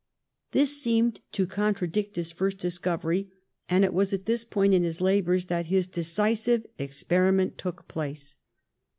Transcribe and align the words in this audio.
This 0.51 0.81
seemed 0.81 1.19
to 1.33 1.45
contradict 1.45 2.15
his 2.15 2.31
first 2.31 2.57
discovery, 2.57 3.29
and 3.69 3.85
it 3.85 3.93
was 3.93 4.13
at 4.13 4.25
this 4.25 4.43
point 4.43 4.73
in 4.73 4.83
his 4.83 4.99
labours 4.99 5.45
that 5.45 5.67
his 5.67 5.85
de 5.85 6.01
cisive 6.01 6.65
experiment 6.79 7.59
took 7.59 7.87
place. 7.87 8.35